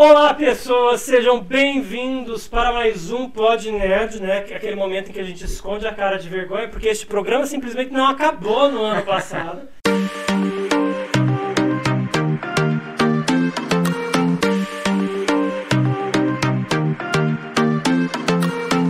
[0.00, 4.46] Olá pessoas, sejam bem-vindos para mais um Pod Nerd, né?
[4.48, 7.44] É Aquele momento em que a gente esconde a cara de vergonha, porque este programa
[7.46, 9.68] simplesmente não acabou no ano passado.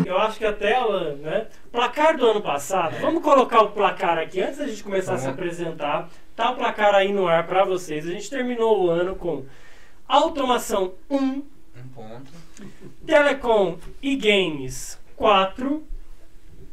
[0.04, 1.46] Eu acho que a tela, né?
[1.72, 2.96] Placar do ano passado.
[3.00, 6.10] Vamos colocar o placar aqui antes da gente começar a se apresentar.
[6.36, 8.06] Tá o placar aí no ar para vocês.
[8.06, 9.46] A gente terminou o ano com
[10.08, 11.44] automação 1, Um
[11.94, 12.32] ponto.
[13.06, 15.86] Telecom e Games 4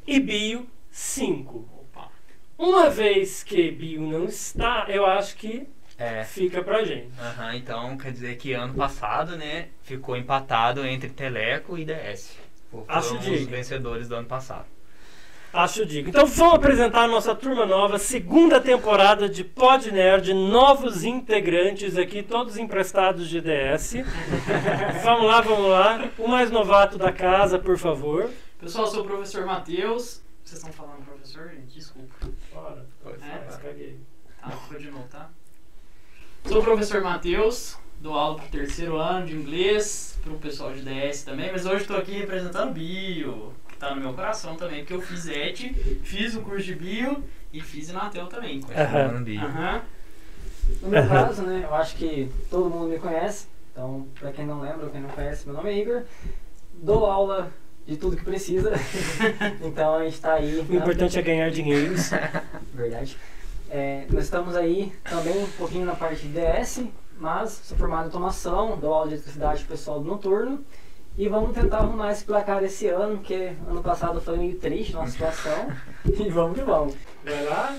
[0.08, 1.58] e Bio 5.
[1.82, 2.10] Opa.
[2.58, 5.68] Uma vez que Bio não está, eu acho que
[5.98, 6.24] É.
[6.24, 7.10] fica pra gente.
[7.20, 12.38] Aham, então quer dizer que ano passado, né, ficou empatado entre Teleco e DS.
[12.72, 14.66] Foram os vencedores do ano passado.
[15.58, 16.10] Acho digo.
[16.10, 22.22] Então vamos apresentar a nossa turma nova, segunda temporada de Pod Nerd, novos integrantes aqui,
[22.22, 23.94] todos emprestados de DS.
[25.06, 26.10] vamos lá, vamos lá.
[26.20, 28.30] O mais novato da casa, por favor.
[28.60, 30.22] Pessoal, eu sou o professor Matheus.
[30.44, 31.74] Vocês estão falando professor, gente?
[31.74, 32.14] Desculpa.
[32.54, 32.86] Bora.
[33.02, 33.58] Pode É, falar.
[33.62, 33.98] caguei.
[34.42, 35.30] Tá, vou de novo, tá?
[36.44, 41.24] Sou o professor Matheus, dou aula pro terceiro ano de inglês, pro pessoal de DS
[41.24, 43.54] também, mas hoje estou aqui representando Bio,
[43.86, 45.60] tá no meu coração também, porque eu fiz ET,
[46.04, 48.62] fiz o curso de Bio e fiz Inatel também.
[49.24, 49.38] Bi.
[49.38, 49.82] Aham.
[50.82, 53.48] No meu caso, né, eu acho que todo mundo me conhece.
[53.72, 56.04] Então, pra quem não lembra, ou quem não conhece, meu nome é Igor.
[56.74, 57.52] Dou aula
[57.86, 58.72] de tudo que precisa.
[59.62, 60.66] então, a gente tá aí.
[60.68, 61.94] O importante é ganhar dinheiro.
[62.74, 63.16] Verdade.
[63.70, 66.84] É, nós estamos aí também um pouquinho na parte de DS,
[67.20, 70.64] mas sou formado em automação, dou aula de eletricidade pro pessoal do noturno.
[71.18, 75.12] E vamos tentar arrumar esse placar esse ano, porque ano passado foi meio triste nossa
[75.12, 75.72] situação.
[76.06, 76.96] e vamos que vamos.
[77.24, 77.78] Vai lá?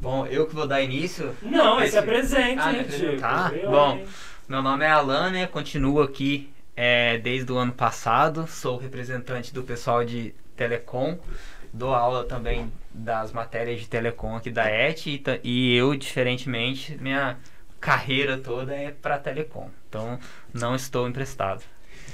[0.00, 1.34] Bom, eu que vou dar início.
[1.42, 3.16] Não, esse é presente, Ah, hein, é.
[3.16, 4.04] Tá, bom.
[4.48, 8.46] Meu nome é Alan, né, continuo aqui é, desde o ano passado.
[8.46, 11.18] Sou representante do pessoal de Telecom.
[11.72, 17.36] Dou aula também das matérias de Telecom aqui da ET e, e eu, diferentemente, minha
[17.80, 19.70] carreira toda é para Telecom.
[19.88, 20.18] Então,
[20.54, 21.62] não estou emprestado.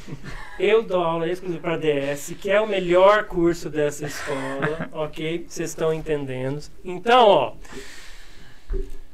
[0.59, 5.47] Eu dou aula exclusiva para DS, que é o melhor curso dessa escola, ok?
[5.49, 6.62] Vocês estão entendendo?
[6.84, 7.53] Então, ó,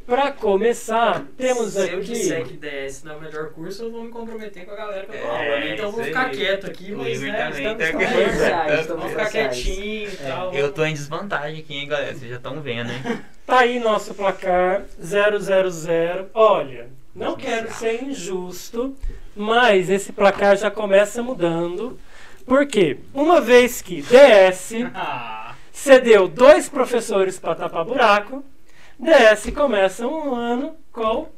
[0.06, 2.56] para começar, temos Se eu disser aqui.
[2.56, 5.16] que DS não é o melhor curso, eu vou me comprometer com a galera que
[5.16, 5.74] eu dou É, aula, né?
[5.74, 6.36] Então eu vou ficar aí.
[6.36, 7.92] quieto aqui, O mas né, estamos conversando.
[8.10, 10.52] comerciais, estamos Vamos ficar quietinho e tal.
[10.54, 12.12] Eu tô em desvantagem aqui, hein, galera?
[12.14, 13.20] Vocês já estão vendo, hein?
[13.46, 16.28] Tá aí nosso placar 000.
[16.34, 18.96] Olha, não quero ser injusto,
[19.34, 21.98] mas esse placar já começa mudando.
[22.46, 22.98] Por quê?
[23.12, 28.44] Uma vez que DS Ah, cedeu dois professores para tapar buraco,
[28.98, 31.28] DS começa um ano com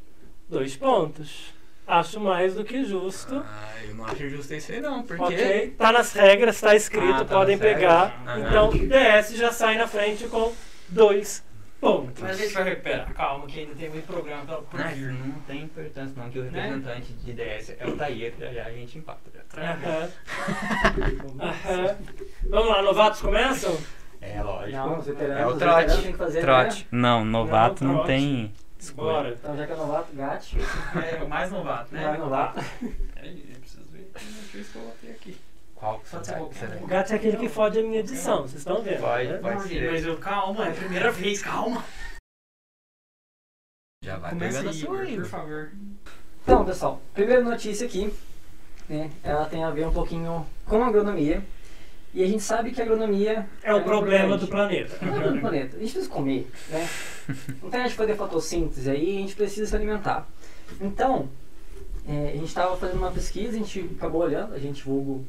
[0.48, 1.52] dois pontos.
[1.86, 3.42] Acho mais do que justo.
[3.44, 5.22] Ah, eu não acho justo isso aí não, porque...
[5.22, 5.74] Ok?
[5.76, 8.22] Tá nas regras, tá escrito, Ah, tá podem pegar.
[8.26, 8.48] Aham.
[8.48, 10.52] Então, DS já sai na frente com
[10.88, 11.42] dois
[11.82, 12.22] pontos.
[12.22, 13.12] mas a gente vai recuperar.
[13.12, 15.12] Calma, que ainda tem muito programa por Ah, vir.
[15.12, 16.50] não tem importância não, que o Né?
[16.62, 19.20] representante de DS é o Tair, já a gente empata.
[19.34, 19.60] já.
[19.60, 20.08] Aham.
[21.40, 21.96] Aham.
[22.48, 23.76] Vamos lá, novatos começam?
[24.20, 24.76] É lógico.
[24.78, 24.94] Não,
[25.38, 26.02] é o trote.
[26.02, 26.86] têm que fazer, Trote.
[26.92, 29.12] Não, novato Não, não, tem escolha.
[29.12, 29.28] Bora.
[29.30, 30.46] Então, já que é novato, gato.
[31.18, 32.06] É o mais novato, né?
[32.06, 32.60] Mais novato.
[33.14, 34.08] Peraí, eu preciso ver.
[34.14, 35.36] Deixa eu ver se eu botei aqui.
[35.82, 36.40] Qual que Pode você ser vai?
[36.40, 36.82] qualquer.
[36.84, 39.00] O gato é aquele que fode a minha edição, vocês estão vendo?
[39.00, 39.40] Pode, né?
[39.42, 39.90] Não, gente, ser.
[39.90, 41.84] mas eu, calma, é a primeira vez, calma.
[44.04, 45.16] Já vai Começa pegando a sua aí.
[45.16, 45.72] por favor.
[46.44, 48.14] Então, pessoal, primeira notícia aqui,
[48.88, 51.42] né, ela tem a ver um pouquinho com agronomia.
[52.14, 54.94] E a gente sabe que a agronomia É o problema do planeta.
[55.02, 55.76] É o problema do planeta.
[55.78, 56.88] A gente precisa comer, né?
[57.60, 60.28] Então a gente fazer fotossíntese aí, a gente precisa se alimentar.
[60.80, 61.28] Então,
[62.06, 65.26] é, a gente estava fazendo uma pesquisa, a gente acabou olhando, a gente vulgo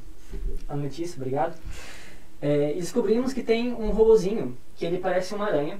[0.67, 1.59] a notícia, obrigado.
[2.41, 5.79] É, descobrimos que tem um robozinho que ele parece uma aranha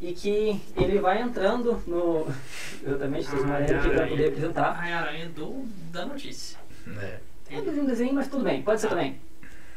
[0.00, 2.26] e que ele vai entrando no.
[2.86, 4.76] Exatamente, trouxe uma aranha aqui para poder apresentar.
[4.78, 6.58] Ai, aranha do, da notícia.
[7.00, 7.18] É.
[7.50, 9.18] É de um desenho, mas tudo bem, pode ser também.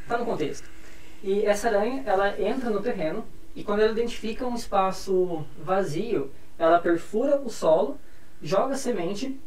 [0.07, 0.69] Tá no contexto.
[1.23, 3.25] E essa aranha, ela entra no terreno
[3.55, 7.97] e quando ela identifica um espaço vazio, ela perfura o solo,
[8.41, 9.39] joga a semente,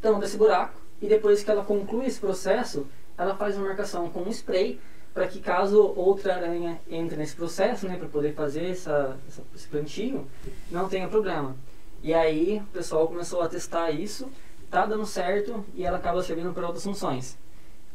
[0.00, 4.22] tampa esse buraco e depois que ela conclui esse processo, ela faz uma marcação com
[4.22, 4.80] um spray
[5.14, 9.66] para que caso outra aranha entre nesse processo, né, para poder fazer essa, essa, esse
[9.66, 10.26] plantio,
[10.70, 11.56] não tenha problema.
[12.02, 14.30] E aí o pessoal começou a testar isso,
[14.70, 17.38] tá dando certo e ela acaba servindo para outras funções.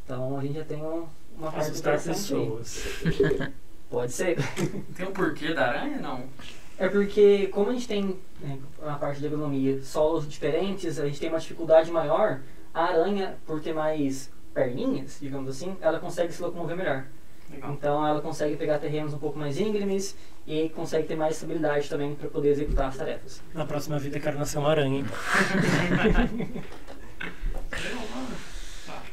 [0.04, 1.06] Então a gente já tem um,
[1.38, 2.84] uma Assustar pessoas.
[3.88, 4.38] Pode ser.
[4.96, 6.00] Tem um porquê da aranha?
[6.00, 6.24] Não.
[6.78, 11.20] É porque, como a gente tem, né, na parte de agronomia, solos diferentes, a gente
[11.20, 12.40] tem uma dificuldade maior,
[12.74, 17.06] A aranha, por ter mais perninhas, digamos assim, ela consegue se locomover melhor.
[17.50, 17.74] Legal.
[17.74, 20.16] Então ela consegue pegar terrenos um pouco mais íngremes
[20.48, 23.42] e consegue ter mais estabilidade também para poder executar as tarefas.
[23.54, 25.06] Na próxima vida eu quero nascer uma aranha, hein?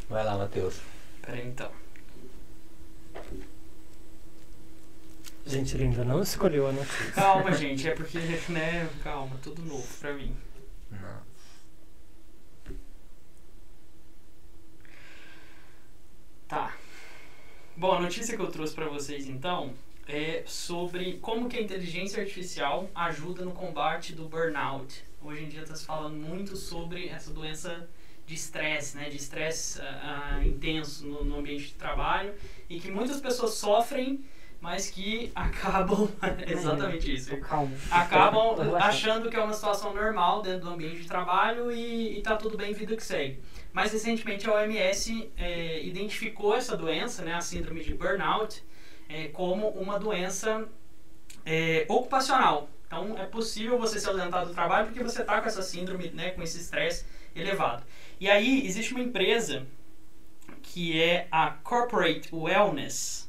[0.08, 0.81] Vai lá, Matheus.
[1.20, 1.70] Peraí então.
[5.44, 7.12] Gente, ele ainda não escolheu a notícia.
[7.12, 8.19] Calma, gente, é porque,
[8.50, 8.88] né?
[9.02, 10.37] Calma, tudo novo pra mim.
[10.91, 11.27] Não.
[16.48, 16.74] Tá.
[17.76, 19.74] Bom, a notícia que eu trouxe pra vocês então
[20.08, 25.04] é sobre como que a inteligência artificial ajuda no combate do burnout.
[25.22, 27.86] Hoje em dia está se falando muito sobre essa doença
[28.26, 32.32] de estresse, né, de estresse ah, ah, intenso no, no ambiente de trabalho
[32.68, 34.24] e que muitas pessoas sofrem,
[34.58, 36.08] mas que acabam
[36.48, 37.34] exatamente isso.
[37.90, 42.36] Acabam achando que é uma situação normal dentro do ambiente de trabalho e, e tá
[42.36, 43.38] tudo bem, vida que segue.
[43.73, 48.62] Mais recentemente a OMS eh, identificou essa doença, né, a síndrome de burnout,
[49.09, 50.69] eh, como uma doença
[51.44, 52.69] eh, ocupacional.
[52.87, 56.31] Então é possível você se ausentar do trabalho porque você está com essa síndrome, né,
[56.31, 57.05] com esse estresse
[57.37, 57.85] elevado.
[58.19, 59.67] E aí existe uma empresa
[60.62, 63.29] que é a Corporate Wellness.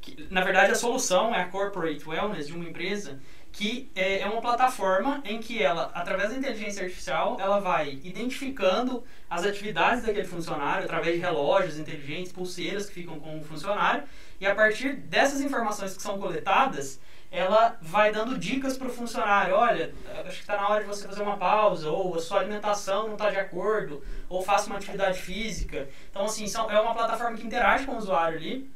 [0.00, 3.20] Que, na verdade a solução é a Corporate Wellness de uma empresa
[3.54, 9.04] que é, é uma plataforma em que ela, através da inteligência artificial, ela vai identificando
[9.30, 14.02] as atividades daquele funcionário através de relógios inteligentes, pulseiras que ficam com o funcionário,
[14.40, 19.54] e a partir dessas informações que são coletadas, ela vai dando dicas para o funcionário.
[19.54, 19.94] Olha,
[20.26, 23.14] acho que está na hora de você fazer uma pausa, ou a sua alimentação não
[23.14, 25.88] está de acordo, ou faça uma atividade física.
[26.10, 28.68] Então, assim, são, é uma plataforma que interage com o usuário ali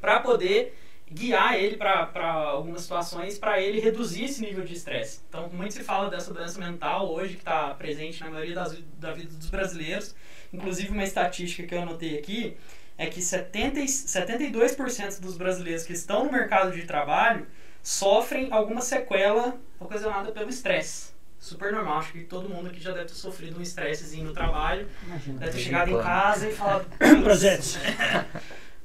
[0.00, 0.76] para poder
[1.12, 2.10] guiar ele para
[2.50, 5.20] algumas situações, para ele reduzir esse nível de estresse.
[5.28, 9.12] Então, muito se fala dessa doença mental hoje, que está presente na maioria das, da
[9.12, 10.14] vida dos brasileiros.
[10.52, 12.56] Inclusive, uma estatística que eu anotei aqui
[12.96, 17.46] é que 70, e- 72% dos brasileiros que estão no mercado de trabalho
[17.82, 21.12] sofrem alguma sequela ocasionada pelo estresse.
[21.40, 24.88] Super normal, acho que todo mundo aqui já deve ter sofrido um estressezinho no trabalho,
[25.06, 25.38] Imagina.
[25.38, 26.86] deve ter chegado em casa e falado...
[27.22, 27.78] Projeto.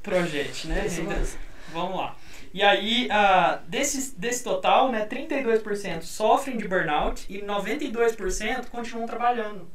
[0.04, 0.86] Projeto, né?
[0.86, 1.40] Isso Então, mesmo.
[1.74, 2.16] Vamos lá.
[2.54, 9.68] E aí, ah, desse, desse total, né, 32% sofrem de burnout e 92% continuam trabalhando.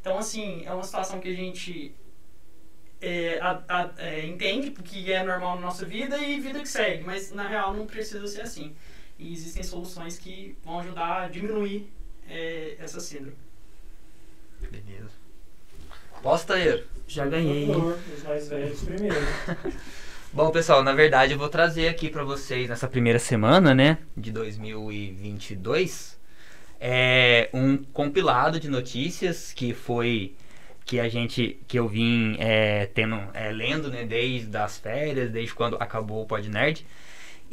[0.00, 1.94] Então, assim, é uma situação que a gente
[3.00, 7.04] é, a- a- é, entende que é normal na nossa vida e vida que segue,
[7.04, 8.74] mas na real não precisa ser assim.
[9.18, 11.92] E existem soluções que vão ajudar a diminuir
[12.28, 13.36] é, essa síndrome.
[14.70, 15.10] Beleza.
[16.22, 16.86] Posso, Taeiro?
[17.06, 17.66] Já ganhei.
[17.66, 19.16] Por favor, Os mais velhos primeiro.
[20.34, 24.32] Bom, pessoal, na verdade eu vou trazer aqui pra vocês nessa primeira semana, né, de
[24.32, 26.18] 2022,
[26.80, 30.34] é um compilado de notícias que foi
[30.84, 35.54] que a gente que eu vim é, tendo é, lendo, né, desde as férias, desde
[35.54, 36.84] quando acabou o Pod Nerd,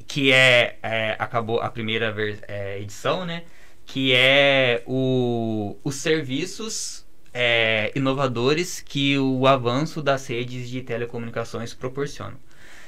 [0.07, 2.11] que é, é, acabou a primeira
[2.47, 3.43] é, edição, né,
[3.85, 12.39] que é o, os serviços é, inovadores que o avanço das redes de telecomunicações proporcionam.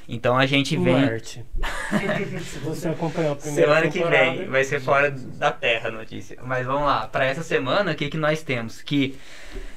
[0.08, 0.94] Então a gente vem.
[0.94, 1.44] Marte.
[2.44, 6.38] Se você acompanhou a primeira Semana que vem vai ser fora da Terra a notícia.
[6.44, 8.82] Mas vamos lá, para essa semana, o que, que nós temos?
[8.82, 9.16] Que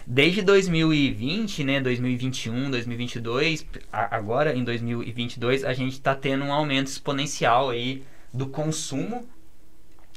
[0.06, 6.88] desde 2020, né, 2021, 2022, a- agora em 2022, a gente está tendo um aumento
[6.88, 8.04] exponencial aí
[8.34, 9.28] do consumo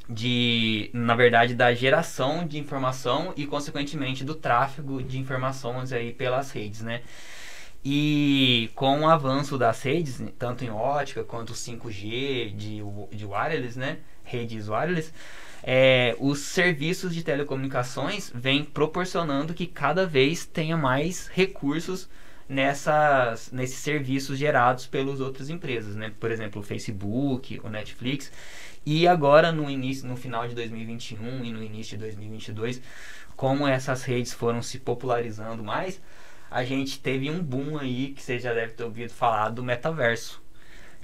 [0.09, 6.51] de, na verdade, da geração de informação e consequentemente do tráfego de informações aí pelas
[6.51, 7.01] redes, né?
[7.83, 12.81] E com o avanço das redes, né, tanto em ótica quanto 5G de,
[13.15, 13.97] de wireless, né?
[14.23, 15.11] Redes wireless,
[15.63, 22.07] é, os serviços de telecomunicações vêm proporcionando que cada vez tenha mais recursos
[22.47, 26.11] nessas, nesses serviços gerados pelas outras empresas, né?
[26.19, 28.31] Por exemplo, o Facebook, o Netflix.
[28.85, 32.81] E agora no início, no final de 2021 e no início de 2022,
[33.35, 36.01] como essas redes foram se popularizando mais,
[36.51, 40.41] a gente teve um boom aí que você já deve ter ouvido falar do metaverso,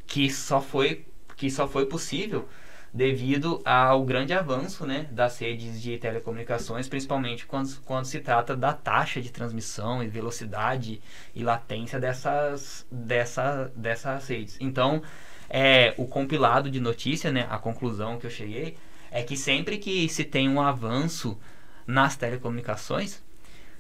[0.06, 1.06] que só foi
[1.38, 2.48] que só foi possível
[2.94, 8.74] devido ao grande avanço né, das redes de telecomunicações, principalmente quando, quando se trata da
[8.74, 11.00] taxa de transmissão e velocidade
[11.36, 14.58] e latência dessas, dessa, dessas redes.
[14.60, 15.04] Então,
[15.48, 18.78] é, o compilado de notícia, né, a conclusão que eu cheguei,
[19.12, 21.38] é que sempre que se tem um avanço
[21.86, 23.22] nas telecomunicações,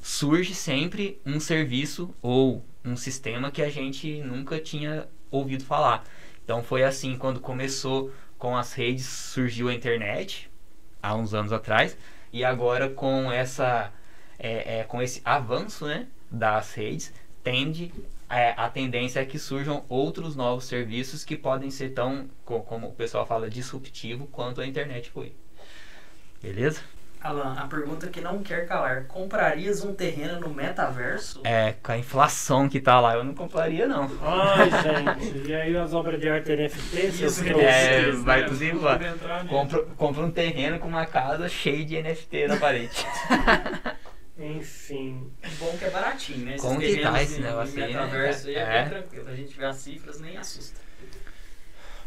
[0.01, 6.03] surge sempre um serviço ou um sistema que a gente nunca tinha ouvido falar.
[6.43, 10.49] Então foi assim quando começou com as redes, surgiu a internet
[11.01, 11.97] há uns anos atrás
[12.31, 13.91] e agora com essa
[14.39, 17.11] é, é, com esse avanço né, das redes,
[17.43, 17.91] tende
[18.29, 22.87] é, a tendência é que surjam outros novos serviços que podem ser tão, co- como
[22.87, 25.31] o pessoal fala, disruptivo quanto a internet foi.
[26.41, 26.81] Beleza?
[27.21, 31.41] Alan, a pergunta que não quer calar: comprarias um terreno no metaverso?
[31.43, 34.09] É, com a inflação que tá lá, eu não compraria não.
[34.21, 34.69] Ai,
[35.21, 35.47] gente.
[35.47, 37.43] E aí as obras de arte NFT, Isso?
[37.43, 38.47] É, isso, vai né?
[38.47, 39.15] tudo embora.
[39.49, 43.05] Compra, compra um terreno com uma casa cheia de NFT na parede.
[44.39, 45.31] Enfim.
[45.59, 46.51] Bom que é baratinho, né?
[46.55, 47.99] Esses Como que tá esse negócio aí, né?
[47.99, 48.81] metaverso aí é, É.
[48.81, 49.29] bem tranquilo.
[49.29, 50.79] A gente vê as cifras, nem assusta.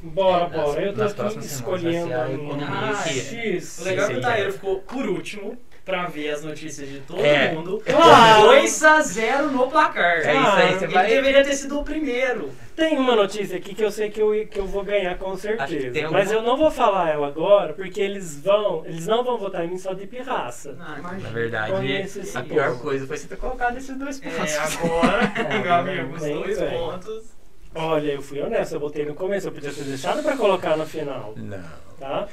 [0.02, 0.82] Bora, É, bora.
[0.82, 2.66] Eu tô nas aqui próximas semanas escolhendo ser a economia
[3.04, 3.78] que- X.
[3.80, 4.52] O legal é que o é.
[4.52, 7.52] ficou por último pra ver as notícias de todo É.
[7.52, 7.82] mundo.
[7.84, 8.42] Claro.
[8.48, 10.18] 2x0 no placar.
[10.20, 12.50] É isso aí, você Ele vai- deveria ter sido o primeiro.
[12.76, 15.36] Tem uma notícia aqui que eu sei que eu, que eu vou ganhar com Acho
[15.42, 15.90] que certeza.
[15.90, 18.84] tem Mas alguma- eu não vou falar ela agora, porque eles vão.
[18.86, 20.76] Eles não vão votar em mim só de pirraça.
[20.80, 21.30] Ah, Na imagina.
[21.30, 22.82] verdade, esse a pior povo.
[22.82, 24.54] coisa foi você ter colocado esses dois pontos.
[24.54, 26.78] É, agora, É, meu amigo, os bem, dois velho.
[26.78, 27.39] pontos.
[27.74, 30.86] Olha, eu fui honesto, eu botei no começo, eu podia ter deixado pra colocar no
[30.86, 31.34] final.
[31.36, 31.62] Não.
[31.98, 32.28] Tá?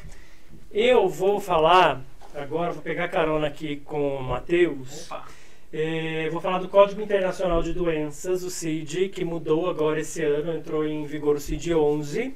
[0.72, 2.02] Eu vou falar,
[2.34, 5.06] agora vou pegar carona aqui com o Matheus.
[5.12, 5.26] Opa.
[5.72, 10.56] É, vou falar do Código Internacional de Doenças, o CID, que mudou agora esse ano,
[10.56, 12.34] entrou em vigor o CID 11.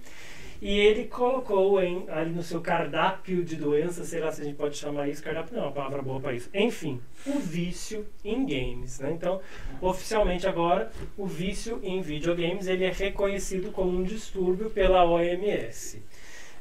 [0.62, 4.56] E ele colocou em, ali no seu cardápio de doenças, sei lá se a gente
[4.56, 6.51] pode chamar isso, cardápio não é uma palavra boa para isso.
[6.53, 9.00] Enfim, o vício em games.
[9.00, 9.12] Né?
[9.12, 9.41] Então,
[9.82, 16.03] oficialmente agora, o vício em videogames ele é reconhecido como um distúrbio pela OMS.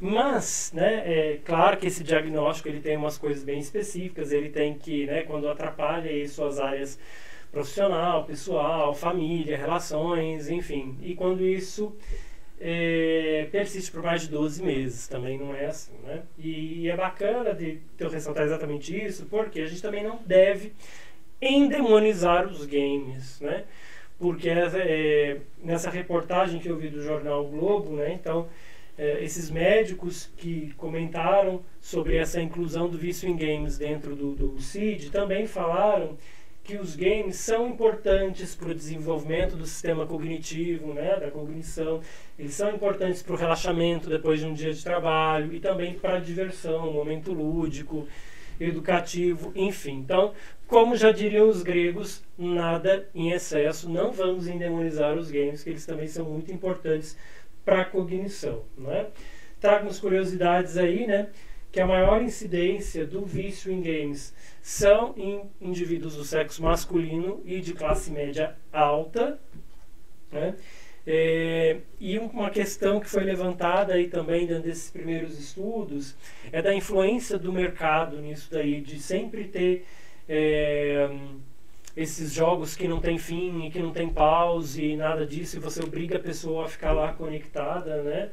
[0.01, 4.73] Mas, né, é claro que esse diagnóstico ele tem umas coisas bem específicas, ele tem
[4.73, 6.99] que, né, quando atrapalha aí suas áreas
[7.53, 10.97] profissional, pessoal, família, relações, enfim.
[11.03, 11.95] E quando isso
[12.61, 16.23] é, persiste por mais de 12 meses, também não é assim, né?
[16.39, 20.75] E, é bacana de eu ressaltar exatamente isso, porque a gente também não deve
[21.41, 23.65] endemonizar os games, né?
[24.19, 28.13] Porque é, nessa reportagem que eu vi do jornal Globo, né?
[28.13, 28.47] Então,
[28.99, 34.61] é, esses médicos que comentaram sobre essa inclusão do vício em games dentro do, do
[34.61, 36.19] CID também falaram
[36.71, 42.01] que os games são importantes para o desenvolvimento do sistema cognitivo, né, da cognição.
[42.39, 46.19] Eles são importantes para o relaxamento depois de um dia de trabalho e também para
[46.19, 48.07] a diversão, momento lúdico,
[48.61, 49.95] educativo, enfim.
[49.95, 50.33] Então,
[50.69, 53.91] como já diriam os gregos, nada em excesso.
[53.91, 57.17] Não vamos endemonizar os games, que eles também são muito importantes
[57.65, 59.09] para a cognição, né?
[59.59, 61.31] Trago umas curiosidades aí, né?
[61.73, 67.61] Que a maior incidência do vício em games são em indivíduos do sexo masculino e
[67.61, 69.39] de classe média alta,
[70.33, 70.57] né?
[71.07, 76.15] É, e uma questão que foi levantada aí também dentro desses primeiros estudos
[76.53, 79.87] é da influência do mercado nisso daí, de sempre ter
[80.29, 81.09] é,
[81.97, 85.61] esses jogos que não tem fim e que não tem pause e nada disso, e
[85.61, 88.31] você obriga a pessoa a ficar lá conectada, né?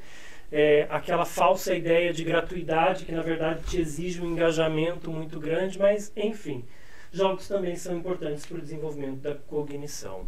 [0.52, 5.78] É, aquela falsa ideia de gratuidade que na verdade te exige um engajamento muito grande,
[5.78, 6.64] mas enfim,
[7.12, 10.26] jogos também são importantes para o desenvolvimento da cognição.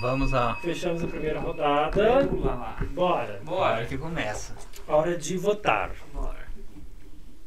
[0.00, 2.26] Vamos a Fechamos a primeira rodada.
[2.26, 2.78] Vamos lá.
[2.90, 3.40] Bora.
[3.44, 3.84] Bora.
[3.86, 4.54] que começa.
[4.88, 5.92] Hora de votar.
[6.12, 6.43] Bora.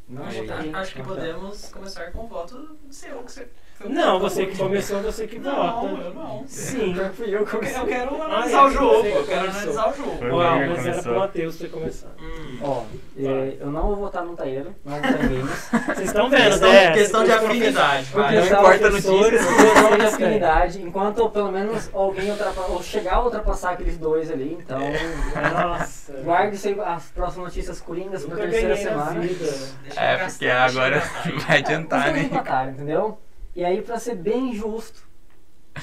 [0.10, 0.66] Não, Acho, votar.
[0.76, 3.18] acho que podemos começar com o voto seu.
[3.24, 3.48] Que você,
[3.86, 5.86] Não, você que começou, você que Não, vota.
[6.02, 6.44] eu não.
[6.48, 6.96] Sim.
[7.14, 7.86] Fui eu que Eu comecei.
[7.86, 8.96] quero, eu quero analisar é, o jogo.
[9.04, 10.26] você Eu quero analisar o jogo.
[10.38, 12.12] Uau, mas era pro Matheus ter começado.
[12.22, 12.58] Hum.
[12.64, 12.84] Ó,
[13.20, 15.70] é, eu não vou votar no Taíra, não vou votar em games.
[15.88, 16.92] Vocês estão vendo, Questão, né?
[16.94, 18.06] questão de afinidade.
[18.14, 18.36] vai.
[18.36, 19.66] não importa professores- notícia.
[19.74, 24.58] questão de afinidade, enquanto pelo menos alguém ultrapa- ou chegar a ultrapassar aqueles dois ali,
[24.60, 24.80] então
[25.54, 26.14] Nossa.
[26.24, 29.20] guarde as próximas notícias coringas pra terceira semana.
[29.20, 29.54] vida.
[29.98, 31.00] É, porque agora
[31.48, 32.24] vai adiantar, né?
[32.24, 33.18] empataram, entendeu?
[33.56, 35.02] E aí, pra ser bem justo,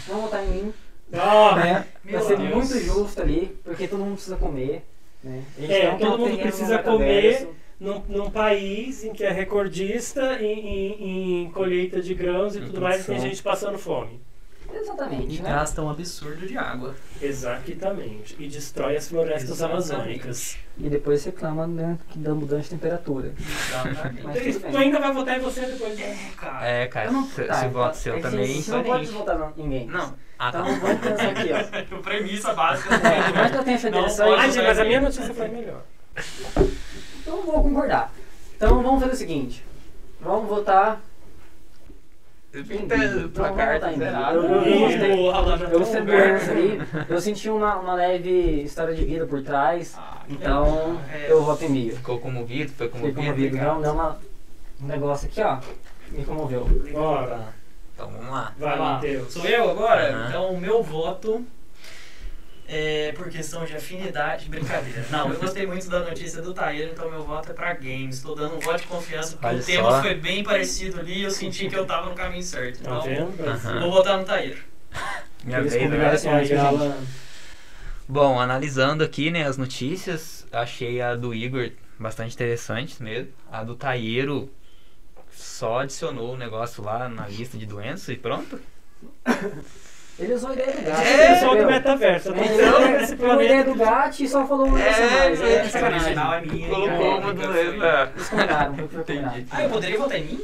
[0.08, 0.74] não votar em mim,
[1.12, 1.86] Ah, né?
[2.08, 2.54] Pra ser Deus.
[2.54, 4.84] muito justo ali, porque todo mundo precisa comer,
[5.22, 5.42] né?
[5.58, 7.48] É, não todo mundo terreno precisa metaverso.
[7.80, 12.80] num, num país em que é recordista em, em- em colheita de grãos e tudo
[12.80, 14.20] mais, e tem gente passando fome.
[14.76, 15.50] Exatamente, E né?
[15.50, 16.94] gasta um absurdo de água.
[17.22, 18.36] Exatamente.
[18.38, 19.90] E destrói as florestas Exatamente.
[19.92, 20.56] amazônicas.
[20.76, 23.32] E depois reclama né, que dá mudança de temperatura.
[23.38, 24.22] Exatamente.
[24.24, 25.96] Mas tu ainda vai votar em você depois.
[25.98, 26.04] né?
[26.04, 26.66] É, cara.
[26.66, 28.60] É, cara, Eu não- se, tá, se voto seu é também.
[28.60, 29.86] Você não pode votar em games.
[29.92, 30.14] Não.
[30.38, 30.60] Ah, tá.
[30.60, 31.94] Então vamos pensar aqui, ó.
[31.96, 34.78] A premissa básica É, por mais que eu tenha Não federação, pode eu- gente, mas
[34.80, 35.82] a minha notícia foi melhor.
[37.20, 38.12] então vou concordar.
[38.56, 39.64] Então vamos fazer o seguinte.
[40.20, 41.00] Vamos votar.
[42.62, 42.94] Pinta
[43.34, 43.96] placar mim.
[43.98, 44.38] zerado.
[44.38, 46.80] Eu- eu- eu Eu tá ali.
[47.08, 49.94] Eu senti uma, uma leve história de vida por trás.
[49.98, 51.26] Ah, Então é.
[51.32, 51.96] eu voto em Mio.
[51.96, 53.24] Ficou comovido, foi Fiquei comovido.
[53.26, 53.56] comovido.
[53.56, 54.18] Não, dá uma,
[54.82, 55.58] um negócio aqui, ó.
[56.10, 56.64] me comoveu.
[56.92, 57.48] Bora.
[57.94, 58.52] Então vamos lá.
[58.58, 58.92] Vai, lá.
[58.94, 59.32] Matheus.
[59.32, 60.12] Sou eu agora?
[60.12, 60.28] Aham.
[60.28, 61.44] Então o meu voto
[62.66, 65.04] é por questão de afinidade, brincadeira.
[65.10, 68.16] Não, eu gostei muito da notícia do Taíra, então meu voto é pra games.
[68.16, 70.02] Estou dando um voto de confiança porque Olha o tema só.
[70.02, 72.82] foi bem parecido ali e eu senti que eu tava no caminho certo.
[72.82, 73.48] Tá Então, vendo?
[73.48, 73.80] Aham.
[73.80, 74.58] vou votar no Taíra.
[75.44, 75.74] Minha vez,
[76.24, 76.44] né?
[76.44, 76.54] gente.
[76.54, 76.96] Alan.
[78.08, 83.30] Bom, analisando aqui, né, as notícias, achei a do Igor bastante interessante mesmo.
[83.50, 84.50] A do Taieiro
[85.32, 88.58] só adicionou o negócio lá na lista de doenças e pronto.
[90.18, 91.00] Ele usou a ideia do gato.
[91.02, 91.70] É, pessoal do entendeu?
[91.70, 92.32] metaverso.
[92.32, 95.40] Tô Ele esse pegou a ideia do gato e só falou uma coisa a mais.
[95.42, 96.68] É, É, é, original é minha.
[96.68, 99.46] Colocou uma foi foi combinado.
[99.50, 100.40] Ah, eu poderia votar em mim?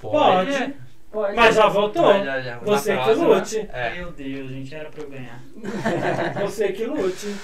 [0.00, 0.74] Pode.
[1.12, 1.36] Pode.
[1.36, 2.12] Mas já votou.
[2.24, 3.68] Já, já, Você que lute.
[3.72, 3.94] é.
[3.94, 5.40] Meu Deus, gente, era pra eu ganhar.
[6.42, 7.34] Você que lute.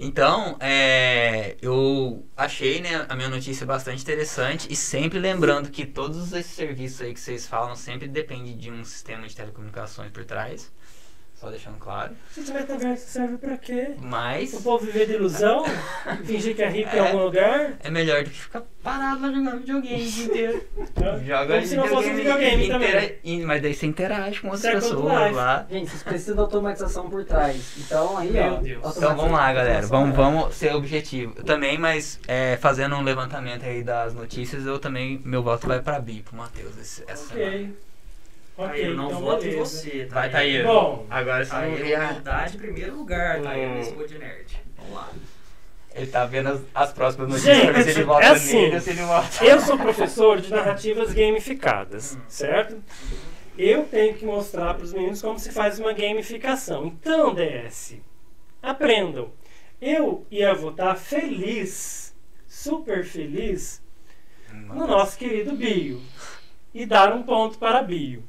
[0.00, 6.32] Então, é, eu achei né, a minha notícia bastante interessante e sempre lembrando que todos
[6.32, 10.72] esses serviços aí que vocês falam sempre depende de um sistema de telecomunicações por trás.
[11.38, 12.12] Só deixando claro.
[12.36, 13.94] Esse metaverso serve pra quê?
[13.98, 15.64] O Mas povo viver de ilusão?
[16.24, 17.00] Fingir que é rico em É.
[17.08, 17.74] algum lugar?
[17.84, 20.64] é melhor do que ficar parado lá jogando videogame o dia inteiro.
[20.94, 21.18] Tá?
[21.22, 22.88] Joga Como se não fosse videogame também.
[22.88, 25.66] intera- e- Mas daí você interage com outras Second pessoas lá.
[25.70, 27.74] Gente, vocês precisam de automatização por trás.
[27.78, 28.56] Então aí, Meu ó.
[28.56, 28.96] Deus.
[28.96, 29.86] Então vamos lá, galera.
[29.86, 31.34] Vamos, é- vamos ser objetivo.
[31.36, 35.20] Eu também, mas é, fazendo um levantamento aí das notícias, eu também.
[35.22, 37.72] Meu voto vai pra Bi, pro Matheus, essa semana.
[38.58, 38.64] Ok.
[38.70, 39.64] Ok, Taíra, não então voto em beleza.
[39.64, 40.64] você, Vai, Taíra.
[40.66, 41.50] Bom, Agora sim.
[41.50, 43.74] Taíra, humildade em primeiro lugar, Taíra, Hum.
[43.74, 44.62] nesse Pod Nerd.
[44.78, 45.12] Vamos lá.
[45.94, 48.56] Ele tá vendo as, as próximas notícias Gente, pra ver se ele vota é assim.
[48.62, 49.44] nele ou se ele vota.
[49.44, 52.20] eu sou professor de narrativas gamificadas, Hum.
[52.28, 52.82] certo?
[53.58, 56.86] Eu tenho que mostrar para os meninos como se faz uma gamificação.
[56.86, 57.96] Então, DS,
[58.62, 59.30] aprendam.
[59.80, 62.14] Eu ia votar feliz,
[62.46, 63.82] super feliz,
[64.52, 66.00] no nosso querido Bio
[66.74, 68.22] e dar um ponto para Bio.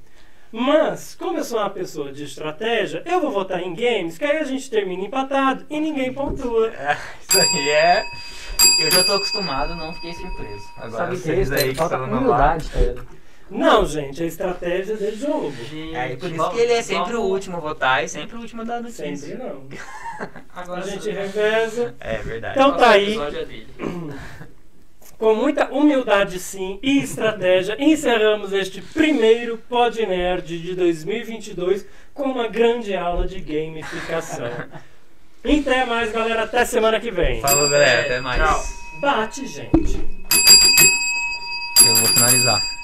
[0.52, 4.38] Mas, como eu sou uma pessoa de estratégia, eu vou votar em games, que aí
[4.38, 6.68] a gente termina empatado e ninguém pontua.
[6.70, 8.04] É, isso aí é.
[8.80, 10.66] Eu já tô acostumado, não fiquei surpreso.
[10.78, 13.06] Agora Sabe vocês texto, aí que estão no humildade, Taylor.
[13.50, 15.54] Não, gente, é estratégia de jogo.
[15.94, 18.62] É, por isso que ele é sempre o último a votar e sempre o último
[18.62, 19.38] a dar Sempre notícia.
[19.38, 19.64] não.
[20.54, 21.96] Agora A gente reveza.
[22.00, 22.60] É verdade.
[22.60, 23.16] Então tá aí.
[25.18, 32.48] Com muita humildade, sim, e estratégia, encerramos este primeiro Pod Nerd de 2022 com uma
[32.48, 34.52] grande aula de gamificação.
[35.44, 36.44] E até mais, galera.
[36.44, 37.42] Até semana que vem.
[37.42, 38.02] Falou, galera.
[38.02, 38.42] Até mais.
[38.42, 38.64] Tchau.
[39.02, 39.98] Bate, gente.
[41.88, 42.77] Eu vou finalizar.